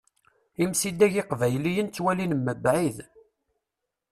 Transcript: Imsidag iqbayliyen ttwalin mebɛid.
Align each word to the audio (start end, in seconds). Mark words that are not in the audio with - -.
Imsidag 0.63 1.13
iqbayliyen 1.21 1.87
ttwalin 1.89 2.33
mebɛid. 2.45 2.97